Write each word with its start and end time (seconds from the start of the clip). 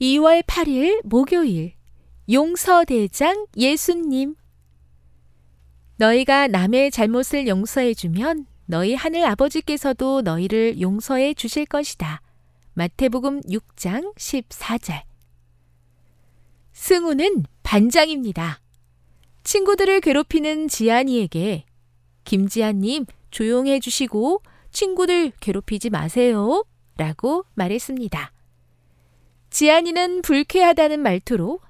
2월 0.00 0.44
8일 0.44 1.04
목요일 1.04 1.72
용서대장 2.30 3.46
예수님 3.56 4.36
너희가 5.96 6.46
남의 6.46 6.92
잘못을 6.92 7.48
용서해 7.48 7.94
주면 7.94 8.46
너희 8.66 8.94
하늘 8.94 9.24
아버지께서도 9.24 10.22
너희를 10.22 10.80
용서해 10.80 11.34
주실 11.34 11.66
것이다. 11.66 12.20
마태복음 12.74 13.40
6장 13.40 14.14
14절 14.14 15.02
승우는 16.72 17.44
반장입니다. 17.64 18.60
친구들을 19.42 20.00
괴롭히는 20.00 20.68
지안이에게 20.68 21.64
김지아님 22.22 23.06
조용해 23.32 23.80
주시고 23.80 24.42
친구들 24.70 25.32
괴롭히지 25.40 25.90
마세요. 25.90 26.64
라고 26.96 27.44
말했습니다. 27.54 28.37
지안이는 29.50 30.22
불쾌하다는 30.22 31.00
말투로 31.00 31.60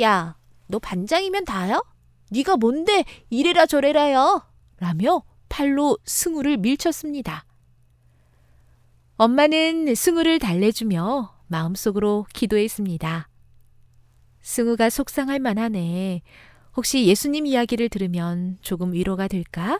야, 0.00 0.36
너 0.66 0.78
반장이면 0.78 1.44
다요? 1.44 1.84
네가 2.30 2.56
뭔데 2.56 3.04
이래라 3.30 3.66
저래라요? 3.66 4.42
라며 4.78 5.22
팔로 5.48 5.98
승우를 6.04 6.56
밀쳤습니다. 6.56 7.44
엄마는 9.16 9.94
승우를 9.94 10.38
달래주며 10.38 11.34
마음속으로 11.46 12.26
기도했습니다. 12.32 13.28
승우가 14.40 14.90
속상할 14.90 15.38
만하네. 15.38 16.22
혹시 16.74 17.06
예수님 17.06 17.46
이야기를 17.46 17.90
들으면 17.90 18.58
조금 18.62 18.92
위로가 18.92 19.28
될까? 19.28 19.78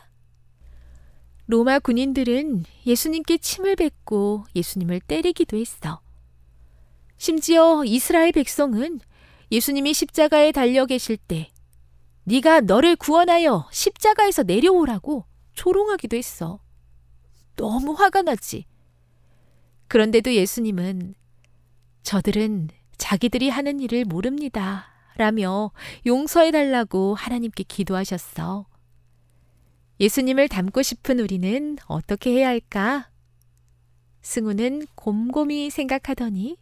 로마 1.47 1.79
군인들은 1.79 2.63
예수님께 2.85 3.39
침을 3.39 3.75
뱉고 3.75 4.45
예수님을 4.55 5.01
때리기도 5.01 5.57
했어. 5.57 5.99
심지어 7.17 7.83
이스라엘 7.85 8.31
백성은 8.31 8.99
예수님이 9.51 9.93
십자가에 9.93 10.51
달려 10.51 10.85
계실 10.85 11.17
때 11.17 11.51
네가 12.25 12.61
너를 12.61 12.95
구원하여 12.95 13.67
십자가에서 13.71 14.43
내려오라고 14.43 15.25
조롱하기도 15.53 16.17
했어. 16.17 16.59
너무 17.55 17.93
화가 17.93 18.23
나지. 18.23 18.65
그런데도 19.87 20.33
예수님은 20.33 21.15
저들은 22.01 22.69
자기들이 22.97 23.49
하는 23.49 23.79
일을 23.79 24.05
모릅니다. 24.05 24.87
라며 25.15 25.71
용서해 26.05 26.51
달라고 26.51 27.13
하나님께 27.13 27.63
기도하셨어. 27.63 28.65
예수님을 29.99 30.47
닮고 30.47 30.81
싶은 30.81 31.19
우리는 31.19 31.77
어떻게 31.85 32.31
해야 32.31 32.47
할까? 32.47 33.11
승우는 34.21 34.87
곰곰이 34.95 35.69
생각하더니, 35.69 36.57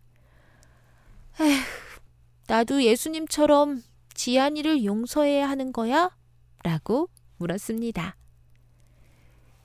나도 2.52 2.84
예수님처럼 2.84 3.82
지안이를 4.14 4.84
용서해야 4.84 5.48
하는 5.48 5.72
거야? 5.72 6.12
라고 6.66 7.08
물었습니다. 7.38 8.18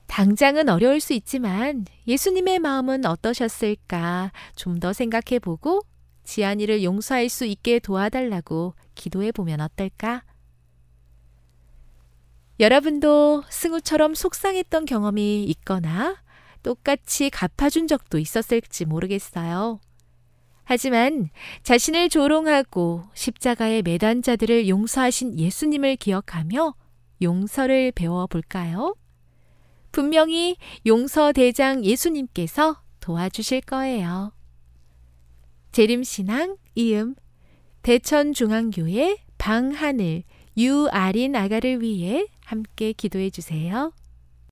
당장은 0.07 0.69
어려울 0.69 1.01
수 1.01 1.11
있지만 1.11 1.83
예수님의 2.07 2.59
마음은 2.59 3.05
어떠셨을까 3.05 4.31
좀 4.55 4.79
더 4.79 4.93
생각해 4.93 5.39
보고 5.39 5.81
지안이를 6.23 6.81
용서할 6.81 7.27
수 7.27 7.43
있게 7.43 7.79
도와달라고 7.79 8.73
기도해 8.95 9.33
보면 9.33 9.59
어떨까? 9.59 10.23
여러분도 12.57 13.43
승우처럼 13.49 14.15
속상했던 14.15 14.85
경험이 14.85 15.43
있거나 15.43 16.15
똑같이 16.63 17.29
갚아준 17.31 17.87
적도 17.87 18.17
있었을지 18.17 18.85
모르겠어요. 18.85 19.81
하지만 20.69 21.29
자신을 21.63 22.09
조롱하고 22.09 23.05
십자가에 23.13 23.81
매단 23.83 24.21
자들을 24.21 24.67
용서하신 24.67 25.39
예수님을 25.39 25.95
기억하며 25.95 26.75
용서를 27.21 27.93
배워볼까요? 27.93 28.93
분명히 29.93 30.57
용서 30.85 31.31
대장 31.31 31.85
예수님께서 31.85 32.81
도와주실 32.99 33.61
거예요. 33.61 34.33
재림신앙 35.71 36.57
이음 36.75 37.15
대천중앙교회 37.83 39.19
방하늘 39.37 40.23
유아린 40.57 41.37
아가를 41.37 41.81
위해 41.81 42.27
함께 42.43 42.91
기도해 42.91 43.29
주세요. 43.29 43.93